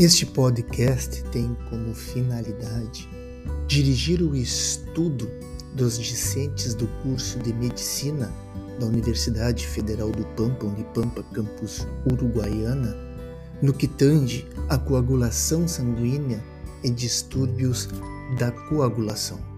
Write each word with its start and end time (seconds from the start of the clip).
Este 0.00 0.24
podcast 0.24 1.22
tem 1.24 1.54
como 1.68 1.94
finalidade 1.94 3.06
dirigir 3.66 4.22
o 4.22 4.34
estudo 4.34 5.30
dos 5.74 5.98
discentes 5.98 6.74
do 6.74 6.88
curso 7.02 7.38
de 7.40 7.52
Medicina 7.52 8.32
da 8.78 8.86
Universidade 8.86 9.66
Federal 9.66 10.10
do 10.10 10.24
Pampa, 10.28 10.64
Unipampa, 10.64 11.22
campus 11.34 11.86
Uruguaiana, 12.10 12.96
no 13.60 13.74
que 13.74 13.86
tange 13.86 14.48
a 14.70 14.78
coagulação 14.78 15.68
sanguínea 15.68 16.42
e 16.82 16.88
distúrbios 16.88 17.86
da 18.38 18.50
coagulação. 18.50 19.49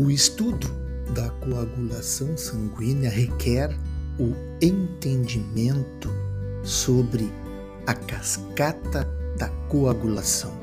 O 0.00 0.10
estudo 0.10 0.66
da 1.14 1.28
coagulação 1.28 2.34
sanguínea 2.34 3.10
requer 3.10 3.68
o 4.18 4.32
entendimento 4.62 6.08
sobre 6.62 7.30
a 7.86 7.92
cascata 7.92 9.06
da 9.36 9.48
coagulação, 9.68 10.58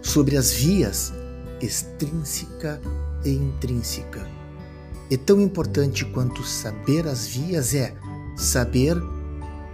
sobre 0.00 0.36
as 0.36 0.52
vias 0.52 1.12
extrínseca 1.60 2.80
e 3.24 3.30
intrínseca. 3.30 4.24
E 5.10 5.16
tão 5.16 5.40
importante 5.40 6.04
quanto 6.04 6.44
saber 6.44 7.08
as 7.08 7.26
vias 7.26 7.74
é 7.74 7.96
saber 8.36 8.96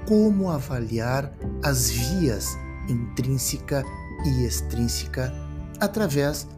como 0.08 0.50
avaliar 0.50 1.30
as 1.62 1.90
vias 1.90 2.56
intrínseca 2.88 3.84
e 4.24 4.46
extrínseca 4.46 5.30
através 5.78 6.48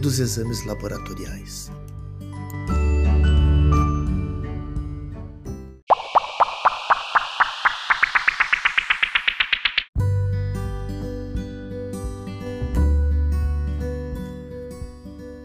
dos 0.00 0.18
exames 0.18 0.64
laboratoriais. 0.64 1.70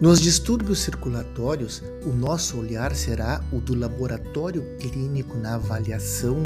Nos 0.02 0.20
distúrbios 0.20 0.80
circulatórios, 0.80 1.84
o 2.04 2.10
nosso 2.10 2.58
olhar 2.58 2.96
será 2.96 3.40
o 3.52 3.60
do 3.60 3.76
laboratório 3.76 4.64
clínico 4.80 5.38
na 5.38 5.54
avaliação 5.54 6.42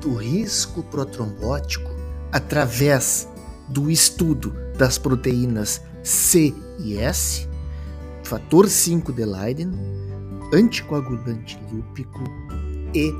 do 0.00 0.14
risco 0.14 0.84
protrombótico 0.84 1.90
através 2.30 3.28
do 3.68 3.90
estudo 3.90 4.54
das 4.78 4.98
proteínas 4.98 5.82
C 6.04 6.54
e 6.82 6.98
S, 6.98 7.48
fator 8.24 8.68
5 8.68 9.12
de 9.12 9.24
Leiden, 9.24 9.70
anticoagulante 10.52 11.58
lúpico 11.72 12.20
e 12.94 13.12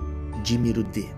dímero 0.43 0.83
D. 0.83 1.09